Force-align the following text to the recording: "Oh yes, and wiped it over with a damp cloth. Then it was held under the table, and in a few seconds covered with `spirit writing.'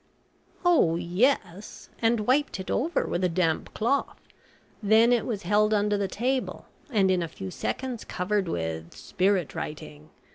"Oh 0.65 0.95
yes, 0.95 1.89
and 2.01 2.21
wiped 2.21 2.59
it 2.59 2.71
over 2.71 3.05
with 3.05 3.23
a 3.23 3.29
damp 3.29 3.71
cloth. 3.75 4.19
Then 4.81 5.13
it 5.13 5.27
was 5.27 5.43
held 5.43 5.75
under 5.75 5.95
the 5.95 6.07
table, 6.07 6.65
and 6.89 7.11
in 7.11 7.21
a 7.21 7.27
few 7.27 7.51
seconds 7.51 8.03
covered 8.03 8.47
with 8.47 8.95
`spirit 8.95 9.53
writing.' 9.53 10.09